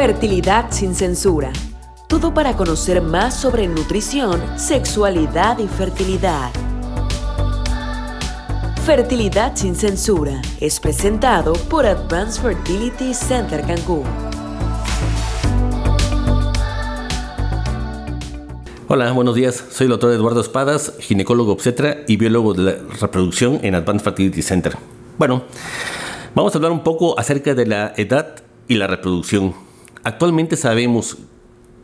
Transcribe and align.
Fertilidad 0.00 0.70
sin 0.70 0.94
censura. 0.94 1.52
Todo 2.08 2.32
para 2.32 2.56
conocer 2.56 3.02
más 3.02 3.38
sobre 3.38 3.68
nutrición, 3.68 4.40
sexualidad 4.58 5.58
y 5.58 5.68
fertilidad. 5.68 6.50
Fertilidad 8.86 9.54
sin 9.56 9.76
censura 9.76 10.40
es 10.58 10.80
presentado 10.80 11.52
por 11.52 11.84
Advanced 11.84 12.40
Fertility 12.40 13.12
Center 13.12 13.60
Cancún. 13.60 14.04
Hola, 18.88 19.12
buenos 19.12 19.34
días. 19.34 19.62
Soy 19.70 19.84
el 19.84 19.90
doctor 19.90 20.14
Eduardo 20.14 20.40
Espadas, 20.40 20.94
ginecólogo 21.00 21.52
obstetra 21.52 21.98
y 22.08 22.16
biólogo 22.16 22.54
de 22.54 22.62
la 22.62 22.72
reproducción 23.02 23.60
en 23.62 23.74
Advanced 23.74 24.04
Fertility 24.04 24.40
Center. 24.40 24.78
Bueno, 25.18 25.42
vamos 26.34 26.54
a 26.54 26.56
hablar 26.56 26.72
un 26.72 26.82
poco 26.82 27.20
acerca 27.20 27.54
de 27.54 27.66
la 27.66 27.92
edad 27.98 28.36
y 28.66 28.76
la 28.76 28.86
reproducción. 28.86 29.68
Actualmente 30.02 30.56
sabemos 30.56 31.18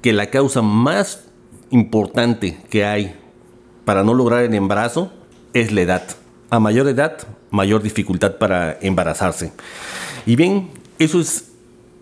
que 0.00 0.12
la 0.12 0.30
causa 0.30 0.62
más 0.62 1.24
importante 1.70 2.58
que 2.70 2.84
hay 2.84 3.14
para 3.84 4.02
no 4.02 4.14
lograr 4.14 4.44
el 4.44 4.54
embarazo 4.54 5.12
es 5.52 5.72
la 5.72 5.82
edad. 5.82 6.02
A 6.50 6.60
mayor 6.60 6.88
edad, 6.88 7.18
mayor 7.50 7.82
dificultad 7.82 8.36
para 8.36 8.78
embarazarse. 8.80 9.52
Y 10.26 10.36
bien, 10.36 10.70
eso 10.98 11.20
es 11.20 11.50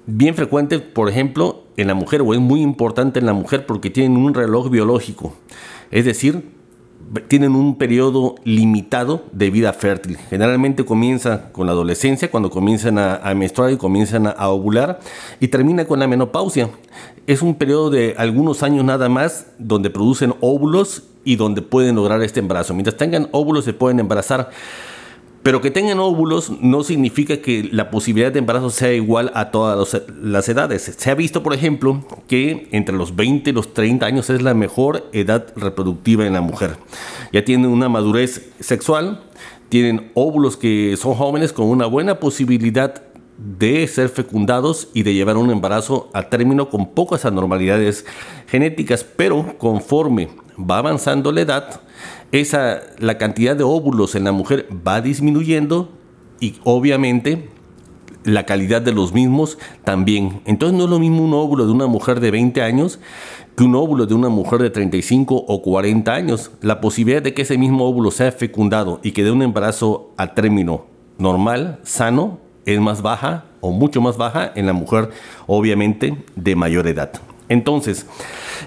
bien 0.07 0.35
frecuente, 0.35 0.79
por 0.81 1.09
ejemplo, 1.09 1.65
en 1.77 1.89
la 1.89 1.95
mujer, 1.95 2.23
o 2.23 2.35
es 2.35 2.41
muy 2.41 2.61
importante 2.61 3.19
en 3.19 3.27
la 3.27 3.33
mujer 3.33 3.67
porque 3.67 3.91
tienen 3.91 4.17
un 4.17 4.35
reloj 4.35 4.71
biológico. 4.71 5.35
Es 5.91 6.05
decir, 6.05 6.45
tienen 7.29 7.55
un 7.55 7.77
periodo 7.77 8.37
limitado 8.45 9.25
de 9.33 9.51
vida 9.51 9.73
fértil. 9.73 10.17
Generalmente 10.31 10.85
comienza 10.85 11.53
con 11.53 11.67
la 11.67 11.73
adolescencia, 11.73 12.31
cuando 12.31 12.51
comienzan 12.51 12.99
a, 12.99 13.35
menstruar 13.35 13.73
y 13.73 13.77
comienzan 13.77 14.27
a, 14.27 14.49
ovular, 14.49 15.01
y 15.41 15.49
termina 15.49 15.85
con 15.85 15.99
la 16.01 16.07
menopausia. 16.07 16.71
Es 17.27 17.43
un 17.43 17.55
periodo 17.55 17.91
de 17.91 18.15
algunos 18.19 18.63
años 18.63 18.85
nada 18.85 19.09
más 19.09 19.47
donde 19.59 19.91
producen 19.91 20.35
óvulos 20.41 21.05
y 21.25 21.37
donde 21.37 21.63
pueden 21.63 21.97
lograr 21.97 22.23
este 22.23 22.41
embarazo. 22.41 22.75
Mientras 22.75 22.97
tengan 22.97 23.29
óvulos 23.33 23.65
se 23.65 23.73
pueden 23.73 24.01
embarazar. 24.01 24.51
Pero 25.45 25.61
que 25.61 25.71
tengan 25.71 25.99
óvulos 26.01 26.51
no 26.63 26.83
significa 26.85 27.37
que 27.37 27.69
la 27.71 27.91
posibilidad 27.91 28.33
de 28.33 28.39
embarazo 28.39 28.71
sea 28.71 28.95
igual 28.95 29.31
a 29.35 29.51
todas 29.51 30.03
las 30.23 30.49
edades. 30.49 30.97
Se 30.97 31.11
ha 31.11 31.15
visto, 31.15 31.43
por 31.43 31.53
ejemplo, 31.53 32.03
que 32.27 32.67
entre 32.73 32.97
los 32.97 33.15
20 33.15 33.51
y 33.51 33.53
los 33.53 33.75
30 33.75 34.07
años 34.07 34.31
es 34.31 34.41
la 34.41 34.55
mejor 34.55 35.07
edad 35.13 35.53
reproductiva 35.55 36.27
en 36.27 36.33
la 36.33 36.41
mujer. 36.41 36.79
Ya 37.31 37.45
tienen 37.45 37.71
una 37.71 37.91
madurez 37.91 38.53
sexual, 38.59 39.23
tienen 39.69 40.11
óvulos 40.15 40.57
que 40.57 40.97
son 40.97 41.15
jóvenes 41.15 41.53
con 41.53 41.67
una 41.67 41.85
buena 41.85 42.21
posibilidad 42.21 43.03
de 43.37 43.87
ser 43.87 44.09
fecundados 44.09 44.89
y 44.95 45.03
de 45.03 45.13
llevar 45.13 45.37
un 45.37 45.51
embarazo 45.51 46.09
a 46.15 46.23
término 46.23 46.71
con 46.71 46.95
pocas 46.95 47.27
anormalidades 47.27 48.07
genéticas, 48.47 49.05
pero 49.05 49.59
conforme 49.59 50.31
va 50.59 50.79
avanzando 50.79 51.33
la 51.33 51.43
edad, 51.43 51.81
esa, 52.41 52.81
la 52.99 53.17
cantidad 53.17 53.55
de 53.55 53.63
óvulos 53.63 54.15
en 54.15 54.25
la 54.25 54.33
mujer 54.33 54.69
va 54.87 55.01
disminuyendo 55.01 55.91
y 56.41 56.57
obviamente 56.65 57.49
la 58.25 58.45
calidad 58.45 58.83
de 58.83 58.93
los 58.93 59.13
mismos 59.13 59.59
también. 59.85 60.41
Entonces 60.45 60.77
no 60.77 60.85
es 60.85 60.91
lo 60.91 60.99
mismo 60.99 61.23
un 61.25 61.35
óvulo 61.35 61.65
de 61.67 61.73
una 61.73 61.87
mujer 61.87 62.21
de 62.21 62.31
20 62.31 62.63
años 62.63 62.99
que 63.57 63.63
un 63.63 63.77
óvulo 63.77 64.07
de 64.07 64.15
una 64.15 64.31
mujer 64.31 64.61
de 64.61 64.71
35 64.71 65.45
o 65.47 65.63
40 65.63 66.13
años. 66.13 66.51
La 66.61 66.81
posibilidad 66.81 67.23
de 67.23 67.35
que 67.35 67.43
ese 67.43 67.57
mismo 67.57 67.85
óvulo 67.85 68.11
sea 68.11 68.33
fecundado 68.33 68.99
y 69.05 69.13
que 69.13 69.23
dé 69.23 69.31
un 69.31 69.43
embarazo 69.43 70.11
a 70.17 70.35
término 70.35 70.87
normal, 71.19 71.79
sano, 71.85 72.41
es 72.67 72.81
más 72.81 73.03
baja 73.03 73.45
o 73.61 73.71
mucho 73.71 74.01
más 74.01 74.17
baja 74.17 74.51
en 74.57 74.67
la 74.67 74.73
mujer 74.73 75.11
obviamente 75.47 76.17
de 76.35 76.57
mayor 76.57 76.89
edad. 76.89 77.13
Entonces, 77.49 78.07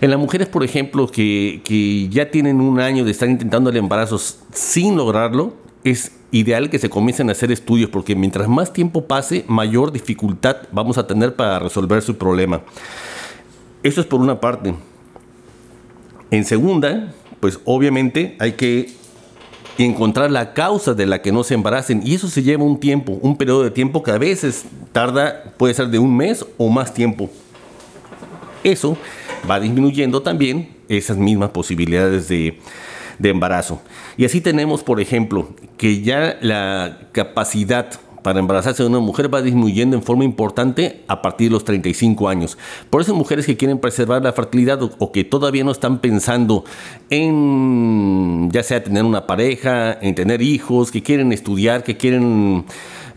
en 0.01 0.11
las 0.11 0.19
mujeres, 0.19 0.47
por 0.47 0.63
ejemplo, 0.63 1.07
que, 1.07 2.07
ya 2.11 2.29
tienen 2.29 2.61
un 2.61 2.79
año 2.79 3.03
de 3.03 3.11
estar 3.11 3.29
intentando 3.29 3.69
el 3.69 3.77
embarazo 3.77 4.19
sin 4.53 4.95
lograrlo, 4.95 5.53
es 5.83 6.11
ideal 6.31 6.69
que 6.69 6.79
se 6.79 6.89
comiencen 6.89 7.29
a 7.29 7.31
hacer 7.31 7.51
estudios 7.51 7.89
porque 7.89 8.15
mientras 8.15 8.47
más 8.49 8.73
tiempo 8.73 9.05
pase, 9.05 9.45
mayor 9.47 9.91
dificultad 9.91 10.57
vamos 10.71 10.97
a 10.97 11.07
tener 11.07 11.35
para 11.35 11.59
resolver 11.59 12.01
su 12.01 12.17
problema. 12.17 12.61
Eso 13.83 14.01
es 14.01 14.07
por 14.07 14.19
una 14.19 14.39
parte. 14.39 14.75
En 16.29 16.43
segunda, 16.43 17.13
pues 17.39 17.59
obviamente 17.63 18.35
hay 18.39 18.53
que 18.53 18.93
encontrar 19.77 20.31
la 20.31 20.53
causa 20.53 20.93
de 20.93 21.05
la 21.05 21.21
que 21.21 21.31
no 21.31 21.43
se 21.43 21.53
embaracen 21.53 22.01
y 22.03 22.15
eso 22.15 22.27
se 22.27 22.43
lleva 22.43 22.63
un 22.63 22.79
tiempo, 22.79 23.17
un 23.21 23.37
periodo 23.37 23.63
de 23.63 23.71
tiempo 23.71 24.03
que 24.03 24.11
a 24.11 24.17
veces 24.17 24.65
tarda, 24.91 25.53
puede 25.57 25.73
ser 25.73 25.87
de 25.87 25.99
un 25.99 26.15
mes 26.15 26.45
o 26.57 26.69
más 26.69 26.93
tiempo. 26.93 27.29
Eso 28.67 28.97
va 29.49 29.61
disminuyendo 29.61 30.21
también 30.21 30.67
esas 30.89 31.15
mismas 31.15 31.51
posibilidades 31.51 32.27
de, 32.27 32.59
embarazo. 33.23 33.81
Y 34.17 34.25
así 34.25 34.41
tenemos, 34.41 34.83
por 34.83 34.99
ejemplo, 34.99 35.47
que 35.77 36.01
ya 36.01 36.37
la 36.41 37.07
capacidad 37.13 37.89
para 38.23 38.39
embarazarse 38.41 38.83
de 38.83 38.89
una 38.89 38.99
mujer 38.99 39.33
va 39.33 39.41
disminuyendo 39.41 39.95
en 39.95 40.03
forma 40.03 40.25
importante 40.25 41.05
a 41.07 41.21
partir 41.21 41.47
de 41.47 41.53
los 41.53 41.63
35 41.63 42.27
años. 42.27 42.57
Por 42.89 42.99
eso 42.99 43.15
mujeres 43.15 43.45
que 43.45 43.55
quieren 43.55 43.79
preservar 43.79 44.21
la 44.21 44.33
fertilidad 44.33 44.81
o, 44.81 45.11
que 45.13 45.23
todavía 45.23 45.63
no 45.63 45.71
están 45.71 45.99
pensando 45.99 46.65
en 47.09 48.49
ya 48.51 48.63
sea 48.63 48.83
tener 48.83 49.05
una 49.05 49.27
pareja, 49.27 49.97
en 50.01 50.13
tener 50.13 50.41
hijos, 50.41 50.91
que 50.91 51.01
quieren 51.01 51.31
estudiar, 51.31 51.85
que 51.85 51.95
quieren 51.95 52.65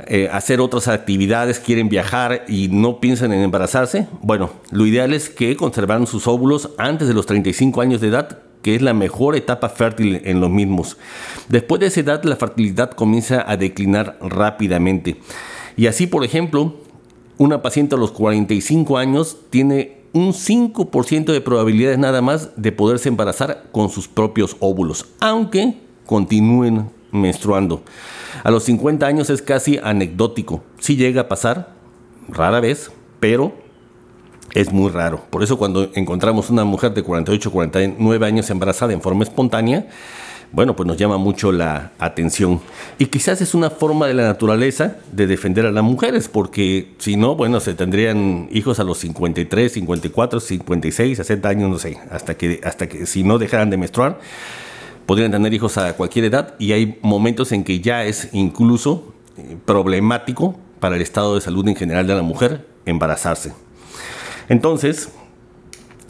eh, 0.07 0.29
hacer 0.33 0.61
otras 0.61 0.89
actividades, 0.89 1.59
quieren 1.59 1.89
viajar 1.89 2.45
y 2.49 2.69
no 2.69 3.01
piensan 3.01 3.33
en 3.33 3.43
embarazarse, 3.43 4.07
bueno, 4.23 4.51
lo 4.71 4.87
ideal 4.87 5.13
es 5.13 5.29
que 5.31 5.57
conservaran 5.57 6.07
sus 6.07 6.27
óvulos 6.27 6.71
antes 6.79 7.09
de 7.09 7.15
los 7.15 7.27
35 7.27 7.81
años 7.81 8.01
de 8.01 8.09
edad 8.09 8.39
que 8.63 8.75
es 8.75 8.83
la 8.83 8.95
mejor 8.95 9.37
etapa 9.37 9.69
fértil 9.69 10.21
en 10.25 10.41
los 10.41 10.51
mismos. 10.51 10.99
Después 11.49 11.81
de 11.81 11.87
esa 11.87 12.01
edad 12.01 12.25
la 12.25 12.37
fertilidad 12.37 12.91
comienza 12.91 13.45
a 13.51 13.57
declinar 13.57 14.19
rápidamente. 14.21 15.17
Y 15.77 15.87
así, 15.87 16.07
por 16.07 16.25
ejemplo, 16.25 16.75
una 17.39 17.63
paciente 17.63 17.95
a 17.95 17.99
los 17.99 18.13
45 18.13 18.99
años 18.99 19.39
tiene 19.49 20.01
un 20.13 20.33
5% 20.33 21.33
de 21.33 21.41
probabilidades 21.41 21.99
nada 21.99 22.21
más 22.21 22.51
de 22.57 22.73
poderse 22.73 23.09
embarazar 23.09 23.69
con 23.73 23.89
sus 23.89 24.09
propios 24.09 24.57
óvulos, 24.61 25.07
aunque 25.21 25.79
continúen 26.05 26.91
menstruando. 27.13 27.83
A 28.45 28.51
los 28.51 28.65
50 28.65 29.07
años 29.07 29.31
es 29.31 29.43
casi 29.43 29.79
anecdótico. 29.83 30.63
Sí 30.79 30.97
llega 30.97 31.23
a 31.23 31.29
pasar, 31.29 31.75
rara 32.29 32.61
vez, 32.61 32.91
pero 33.19 33.55
es 34.55 34.73
muy 34.73 34.91
raro. 34.91 35.25
Por 35.31 35.43
eso 35.43 35.59
cuando 35.59 35.91
encontramos 35.95 36.51
una 36.51 36.65
mujer 36.65 36.95
de 36.95 37.03
48, 37.03 37.51
49 37.51 38.27
años 38.27 38.51
embarazada 38.51 38.93
en 38.93 39.01
forma 39.01 39.25
espontánea, 39.25 39.89
bueno, 40.53 40.75
pues 40.75 40.87
nos 40.87 40.97
llama 40.97 41.17
mucho 41.17 41.53
la 41.53 41.93
atención. 41.99 42.61
Y 42.99 43.07
quizás 43.07 43.41
es 43.41 43.55
una 43.55 43.71
forma 43.71 44.09
de 44.09 44.15
la 44.15 44.25
naturaleza 44.25 44.97
de 45.13 45.29
defender 45.29 45.65
a 45.67 45.71
las 45.71 45.85
mujeres, 45.85 46.29
porque 46.29 46.93
si 46.99 47.17
no, 47.17 47.37
bueno, 47.37 47.61
se 47.61 47.75
tendrían 47.75 48.49
hijos 48.51 48.81
a 48.81 48.85
los 48.85 48.99
53, 48.99 49.73
54, 49.73 50.41
56, 50.41 51.17
60 51.17 51.49
años, 51.49 51.71
no 51.71 51.79
sé, 51.79 51.99
hasta 52.11 52.37
que, 52.37 52.61
hasta 52.65 52.89
que 52.89 53.07
si 53.07 53.23
no 53.23 53.39
dejaran 53.39 53.71
de 53.71 53.77
menstruar 53.77 54.19
podrían 55.11 55.33
tener 55.33 55.53
hijos 55.53 55.77
a 55.77 55.95
cualquier 55.95 56.27
edad 56.27 56.55
y 56.61 56.71
hay 56.71 57.01
momentos 57.03 57.51
en 57.51 57.65
que 57.65 57.81
ya 57.81 58.05
es 58.05 58.29
incluso 58.31 59.13
eh, 59.37 59.57
problemático 59.65 60.57
para 60.79 60.95
el 60.95 61.03
estado 61.03 61.35
de 61.35 61.41
salud 61.41 61.67
en 61.67 61.75
general 61.75 62.07
de 62.07 62.15
la 62.15 62.23
mujer 62.23 62.69
embarazarse. 62.87 63.53
Entonces, 64.49 65.09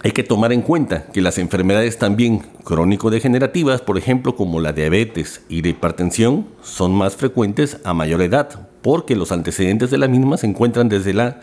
hay 0.05 0.11
que 0.11 0.23
tomar 0.23 0.53
en 0.53 0.61
cuenta 0.61 1.07
que 1.15 1.23
las 1.23 1.39
enfermedades 1.39 1.97
también 1.97 2.41
crónico-degenerativas, 2.63 3.81
por 3.81 3.97
ejemplo, 3.97 4.37
como 4.37 4.61
la 4.61 4.75
diabetes 4.75 5.41
y 5.49 5.63
la 5.63 5.69
hipertensión, 5.69 6.49
son 6.61 6.93
más 6.93 7.17
frecuentes 7.17 7.79
a 7.85 7.95
mayor 7.95 8.21
edad, 8.21 8.69
porque 8.83 9.17
los 9.17 9.33
antecedentes 9.33 9.91
de 9.91 9.97
la 9.97 10.09
misma 10.09 10.37
se 10.37 10.47
encuentran 10.47 10.91
desde 10.91 11.15
la 11.15 11.41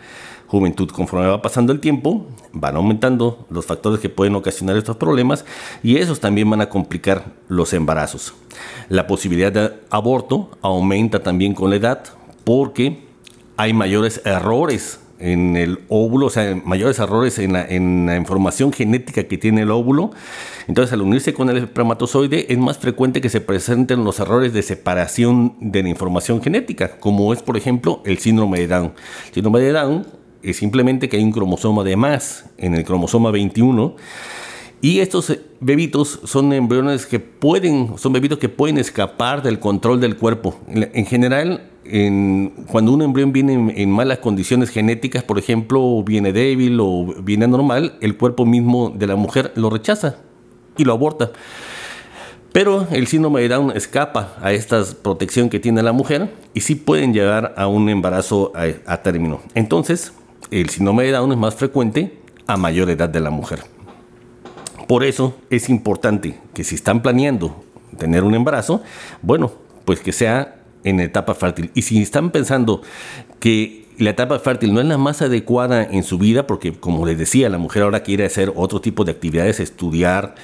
juventud. 0.48 0.88
Conforme 0.90 1.28
va 1.28 1.40
pasando 1.40 1.72
el 1.72 1.80
tiempo, 1.80 2.26
van 2.52 2.76
aumentando 2.76 3.46
los 3.50 3.66
factores 3.66 4.00
que 4.00 4.08
pueden 4.08 4.34
ocasionar 4.34 4.76
estos 4.76 4.96
problemas 4.96 5.44
y 5.82 5.98
esos 5.98 6.20
también 6.20 6.50
van 6.50 6.60
a 6.60 6.68
complicar 6.68 7.32
los 7.48 7.72
embarazos. 7.72 8.34
La 8.88 9.06
posibilidad 9.06 9.52
de 9.52 9.74
aborto 9.90 10.50
aumenta 10.62 11.22
también 11.22 11.54
con 11.54 11.70
la 11.70 11.76
edad 11.76 12.02
porque 12.44 13.06
hay 13.56 13.72
mayores 13.72 14.22
errores 14.24 15.00
en 15.20 15.56
el 15.56 15.80
óvulo, 15.88 16.26
o 16.26 16.30
sea, 16.30 16.60
mayores 16.64 16.98
errores 16.98 17.38
en 17.38 17.52
la, 17.52 18.16
información 18.16 18.72
genética 18.72 19.24
que 19.24 19.36
tiene 19.36 19.62
el 19.62 19.70
óvulo. 19.70 20.12
Entonces, 20.68 20.92
al 20.92 21.02
unirse 21.02 21.34
con 21.34 21.50
el 21.50 21.56
espermatozoide, 21.56 22.52
es 22.52 22.58
más 22.58 22.78
frecuente 22.78 23.20
que 23.20 23.28
se 23.28 23.40
presenten 23.40 24.04
los 24.04 24.20
errores 24.20 24.52
de 24.52 24.62
separación 24.62 25.56
de 25.60 25.82
la 25.82 25.88
información 25.88 26.40
genética, 26.40 26.98
como 27.00 27.32
es, 27.32 27.42
por 27.42 27.56
ejemplo, 27.56 28.00
el 28.04 28.18
síndrome 28.18 28.60
de 28.60 28.68
Down. 28.68 28.92
El 29.28 29.34
síndrome 29.34 29.60
de 29.60 29.72
Down 29.72 30.06
es 30.42 30.56
simplemente 30.56 31.08
que 31.08 31.16
hay 31.16 31.24
un 31.24 31.32
cromosoma 31.32 31.84
de 31.84 31.96
más 31.96 32.46
en 32.58 32.74
el 32.74 32.84
cromosoma 32.84 33.30
21 33.30 33.96
y 34.80 35.00
estos 35.00 35.36
bebitos 35.60 36.20
son 36.24 36.52
embriones 36.52 37.06
que 37.06 37.18
pueden, 37.18 37.98
son 37.98 38.12
bebitos 38.12 38.38
que 38.38 38.48
pueden 38.48 38.78
escapar 38.78 39.42
del 39.42 39.58
control 39.58 40.00
del 40.00 40.16
cuerpo. 40.16 40.56
En 40.68 41.04
general, 41.04 41.68
cuando 42.68 42.92
un 42.92 43.02
embrión 43.02 43.32
viene 43.32 43.72
en, 43.76 43.90
malas 43.90 44.18
condiciones 44.18 44.70
genéticas, 44.70 45.24
por 45.24 45.38
ejemplo, 45.38 46.02
viene 46.04 46.32
débil 46.32 46.78
o 46.80 47.06
viene 47.22 47.48
normal, 47.48 47.98
el 48.00 48.16
cuerpo 48.16 48.46
mismo 48.46 48.90
de 48.90 49.08
la 49.08 49.16
mujer 49.16 49.52
lo 49.56 49.68
rechaza 49.68 50.18
y 50.76 50.84
lo 50.84 50.92
aborta. 50.92 51.32
Pero 52.52 52.86
el 52.92 53.08
síndrome 53.08 53.40
de 53.40 53.48
Down 53.48 53.72
escapa 53.76 54.36
a 54.40 54.52
esta 54.52 54.82
protección 55.02 55.50
que 55.50 55.58
tiene 55.58 55.82
la 55.82 55.92
mujer 55.92 56.32
y 56.54 56.60
sí 56.60 56.76
pueden 56.76 57.12
llegar 57.12 57.52
a 57.56 57.66
un 57.66 57.88
embarazo 57.88 58.52
a, 58.54 58.92
a 58.92 59.02
término. 59.02 59.40
Entonces, 59.54 60.12
el 60.50 60.68
síndrome 60.70 61.04
de 61.04 61.12
Down 61.12 61.32
es 61.32 61.38
más 61.38 61.54
frecuente 61.54 62.18
a 62.46 62.56
mayor 62.56 62.90
edad 62.90 63.08
de 63.08 63.20
la 63.20 63.30
mujer. 63.30 63.60
Por 64.86 65.04
eso 65.04 65.36
es 65.50 65.68
importante 65.68 66.38
que 66.54 66.64
si 66.64 66.74
están 66.74 67.02
planeando 67.02 67.62
tener 67.98 68.24
un 68.24 68.34
embarazo, 68.34 68.82
bueno, 69.22 69.52
pues 69.84 70.00
que 70.00 70.12
sea 70.12 70.62
en 70.84 71.00
etapa 71.00 71.34
fértil. 71.34 71.70
Y 71.74 71.82
si 71.82 72.00
están 72.00 72.30
pensando 72.30 72.82
que 73.40 73.86
la 73.98 74.10
etapa 74.10 74.38
fértil 74.38 74.72
no 74.72 74.80
es 74.80 74.86
la 74.86 74.96
más 74.96 75.20
adecuada 75.22 75.82
en 75.82 76.04
su 76.04 76.18
vida, 76.18 76.46
porque 76.46 76.72
como 76.72 77.04
les 77.04 77.18
decía, 77.18 77.48
la 77.48 77.58
mujer 77.58 77.82
ahora 77.82 78.02
quiere 78.02 78.24
hacer 78.24 78.52
otro 78.54 78.80
tipo 78.80 79.04
de 79.04 79.12
actividades, 79.12 79.60
estudiar, 79.60 80.36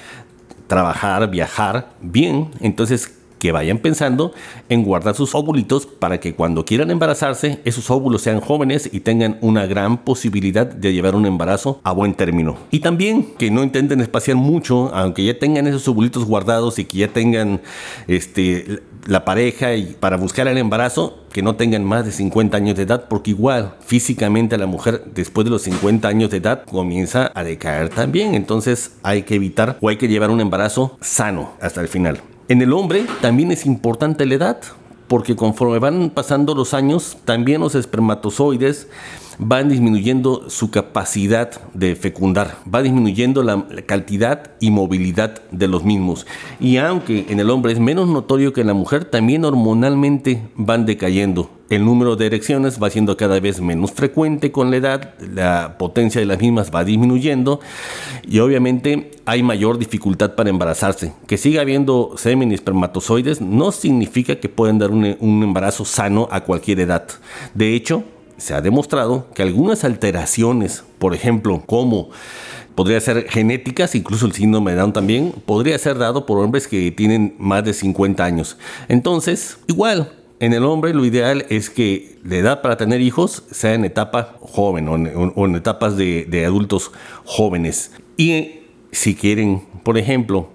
trabajar, 0.67 1.29
viajar, 1.29 1.93
bien, 2.01 2.51
entonces 2.59 3.17
que 3.39 3.51
vayan 3.51 3.79
pensando 3.79 4.33
en 4.69 4.83
guardar 4.83 5.15
sus 5.15 5.35
óvulitos 5.35 5.85
para 5.85 6.19
que 6.19 6.35
cuando 6.35 6.65
quieran 6.65 6.91
embarazarse, 6.91 7.59
esos 7.65 7.89
óvulos 7.91 8.21
sean 8.21 8.41
jóvenes 8.41 8.89
y 8.91 9.01
tengan 9.01 9.37
una 9.41 9.65
gran 9.65 9.97
posibilidad 9.97 10.65
de 10.65 10.93
llevar 10.93 11.15
un 11.15 11.25
embarazo 11.25 11.79
a 11.83 11.91
buen 11.91 12.13
término. 12.13 12.57
Y 12.71 12.79
también 12.79 13.33
que 13.37 13.51
no 13.51 13.63
intenten 13.63 14.01
espaciar 14.01 14.37
mucho, 14.37 14.93
aunque 14.93 15.23
ya 15.23 15.37
tengan 15.37 15.67
esos 15.67 15.87
óvulitos 15.87 16.25
guardados 16.25 16.79
y 16.79 16.85
que 16.85 16.97
ya 16.97 17.07
tengan 17.07 17.61
este, 18.07 18.81
la 19.07 19.25
pareja 19.25 19.75
y 19.75 19.95
para 19.99 20.17
buscar 20.17 20.47
el 20.47 20.57
embarazo, 20.57 21.19
que 21.31 21.41
no 21.41 21.55
tengan 21.55 21.83
más 21.83 22.05
de 22.05 22.11
50 22.11 22.55
años 22.55 22.75
de 22.75 22.83
edad, 22.83 23.07
porque 23.09 23.31
igual 23.31 23.75
físicamente 23.81 24.57
la 24.57 24.67
mujer 24.67 25.03
después 25.13 25.45
de 25.45 25.51
los 25.51 25.63
50 25.63 26.07
años 26.07 26.29
de 26.29 26.37
edad 26.37 26.63
comienza 26.63 27.31
a 27.35 27.43
decaer 27.43 27.89
también. 27.89 28.35
Entonces 28.35 28.93
hay 29.03 29.23
que 29.23 29.35
evitar 29.35 29.77
o 29.81 29.89
hay 29.89 29.97
que 29.97 30.07
llevar 30.07 30.29
un 30.29 30.41
embarazo 30.41 30.97
sano 31.01 31.53
hasta 31.59 31.81
el 31.81 31.87
final. 31.87 32.21
En 32.47 32.61
el 32.61 32.73
hombre 32.73 33.07
también 33.21 33.51
es 33.51 33.65
importante 33.65 34.23
la 34.27 34.35
edad, 34.35 34.61
porque 35.07 35.35
conforme 35.35 35.79
van 35.79 36.11
pasando 36.11 36.53
los 36.53 36.75
años, 36.75 37.17
también 37.25 37.61
los 37.61 37.73
espermatozoides 37.73 38.87
van 39.39 39.67
disminuyendo 39.67 40.47
su 40.47 40.69
capacidad 40.69 41.59
de 41.73 41.95
fecundar, 41.95 42.57
va 42.71 42.83
disminuyendo 42.83 43.41
la 43.41 43.65
cantidad 43.87 44.51
y 44.59 44.69
movilidad 44.69 45.41
de 45.49 45.67
los 45.67 45.83
mismos. 45.83 46.27
Y 46.59 46.77
aunque 46.77 47.25
en 47.29 47.39
el 47.39 47.49
hombre 47.49 47.73
es 47.73 47.79
menos 47.79 48.07
notorio 48.09 48.53
que 48.53 48.61
en 48.61 48.67
la 48.67 48.75
mujer, 48.75 49.05
también 49.05 49.43
hormonalmente 49.43 50.47
van 50.55 50.85
decayendo. 50.85 51.49
El 51.69 51.83
número 51.83 52.15
de 52.15 52.27
erecciones 52.27 52.81
va 52.81 52.91
siendo 52.91 53.17
cada 53.17 53.39
vez 53.39 53.59
menos 53.59 53.91
frecuente 53.91 54.51
con 54.51 54.69
la 54.69 54.77
edad, 54.77 55.13
la 55.19 55.77
potencia 55.79 56.21
de 56.21 56.27
las 56.27 56.39
mismas 56.39 56.69
va 56.73 56.83
disminuyendo 56.83 57.59
y 58.27 58.37
obviamente 58.37 59.11
hay 59.25 59.41
mayor 59.41 59.79
dificultad 59.79 60.35
para 60.35 60.51
embarazarse. 60.51 61.13
Que 61.25 61.37
siga 61.37 61.61
habiendo 61.61 62.13
semen 62.17 62.51
y 62.51 62.53
espermatozoides 62.53 63.41
no 63.41 63.71
significa 63.71 64.35
que 64.35 64.47
puedan 64.47 64.77
dar 64.77 64.91
un, 64.91 65.17
un 65.19 65.43
embarazo 65.43 65.85
sano 65.85 66.27
a 66.29 66.41
cualquier 66.41 66.81
edad. 66.81 67.07
De 67.55 67.73
hecho, 67.73 68.03
se 68.37 68.53
ha 68.53 68.61
demostrado 68.61 69.27
que 69.33 69.41
algunas 69.41 69.83
alteraciones, 69.83 70.83
por 70.99 71.15
ejemplo, 71.15 71.63
como 71.65 72.09
podría 72.75 72.99
ser 72.99 73.27
genéticas, 73.29 73.95
incluso 73.95 74.25
el 74.25 74.33
síndrome 74.33 74.71
de 74.71 74.77
Down 74.77 74.93
también, 74.93 75.33
podría 75.45 75.79
ser 75.79 75.97
dado 75.97 76.25
por 76.25 76.37
hombres 76.39 76.67
que 76.67 76.91
tienen 76.91 77.35
más 77.39 77.63
de 77.63 77.73
50 77.73 78.23
años. 78.23 78.57
Entonces, 78.87 79.57
igual, 79.67 80.11
en 80.39 80.53
el 80.53 80.63
hombre 80.63 80.93
lo 80.93 81.05
ideal 81.05 81.45
es 81.49 81.69
que 81.69 82.17
la 82.23 82.35
edad 82.35 82.61
para 82.61 82.77
tener 82.77 83.01
hijos 83.01 83.43
sea 83.51 83.73
en 83.73 83.85
etapa 83.85 84.37
joven 84.41 84.87
o 84.89 85.45
en, 85.45 85.55
etapas 85.55 85.95
de, 85.97 86.43
adultos 86.45 86.91
jóvenes. 87.23 87.91
Y 88.17 88.61
si 88.91 89.15
quieren, 89.15 89.63
por 89.83 89.97
ejemplo, 89.97 90.49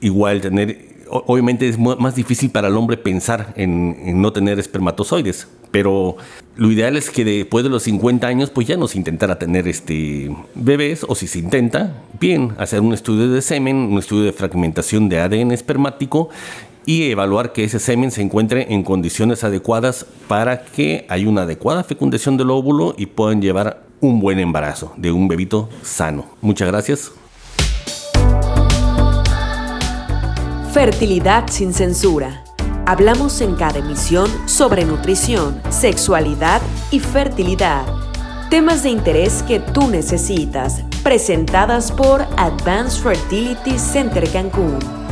igual 0.00 0.40
tener 0.40 0.94
obviamente 1.06 1.68
es 1.68 1.78
más 1.78 2.14
difícil 2.14 2.50
para 2.50 2.68
el 2.68 2.76
hombre 2.76 2.96
pensar 2.96 3.52
en, 3.56 4.20
no 4.20 4.32
tener 4.32 4.58
espermatozoides, 4.58 5.46
pero 5.70 6.16
lo 6.56 6.72
ideal 6.72 6.96
es 6.96 7.10
que 7.10 7.24
después 7.24 7.62
de 7.62 7.70
los 7.70 7.84
50 7.84 8.26
años 8.26 8.50
pues 8.50 8.66
ya 8.66 8.76
no 8.76 8.88
se 8.88 8.98
intentara 8.98 9.38
tener 9.38 9.68
este 9.68 10.34
bebés 10.54 11.04
o 11.06 11.14
si 11.14 11.26
se 11.26 11.38
intenta, 11.38 12.02
bien, 12.18 12.52
hacer 12.58 12.80
un 12.80 12.92
estudio 12.92 13.30
de 13.30 13.42
semen, 13.42 13.76
un 13.76 13.98
estudio 13.98 14.24
de 14.24 14.32
fragmentación 14.32 15.08
de 15.08 15.20
ADN 15.20 15.52
espermático 15.52 16.30
y 16.86 17.10
evaluar 17.10 17.52
que 17.52 17.64
ese 17.64 17.78
semen 17.78 18.10
se 18.10 18.22
encuentre 18.22 18.72
en 18.72 18.82
condiciones 18.82 19.44
adecuadas 19.44 20.06
para 20.28 20.64
que 20.64 21.06
haya 21.08 21.28
una 21.28 21.42
adecuada 21.42 21.84
fecundación 21.84 22.36
del 22.36 22.50
óvulo 22.50 22.94
y 22.96 23.06
puedan 23.06 23.40
llevar 23.40 23.84
un 24.00 24.20
buen 24.20 24.38
embarazo 24.38 24.92
de 24.96 25.12
un 25.12 25.28
bebito 25.28 25.68
sano. 25.82 26.26
Muchas 26.40 26.68
gracias. 26.68 27.12
Fertilidad 30.72 31.48
sin 31.48 31.72
censura. 31.72 32.44
Hablamos 32.86 33.40
en 33.40 33.54
cada 33.54 33.78
emisión 33.78 34.28
sobre 34.46 34.84
nutrición, 34.84 35.62
sexualidad 35.70 36.60
y 36.90 37.00
fertilidad. 37.00 37.86
Temas 38.50 38.82
de 38.82 38.90
interés 38.90 39.42
que 39.44 39.58
tú 39.60 39.88
necesitas, 39.88 40.82
presentadas 41.02 41.90
por 41.90 42.22
Advanced 42.36 43.02
Fertility 43.02 43.78
Center 43.78 44.28
Cancún. 44.30 45.03